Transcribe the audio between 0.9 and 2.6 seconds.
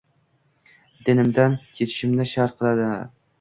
Dinimdan kechishimni shart